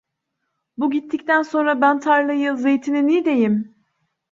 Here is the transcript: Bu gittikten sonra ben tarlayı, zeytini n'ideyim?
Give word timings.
Bu 0.77 0.91
gittikten 0.91 1.41
sonra 1.41 1.81
ben 1.81 1.99
tarlayı, 1.99 2.55
zeytini 2.57 3.05
n'ideyim? 3.07 3.75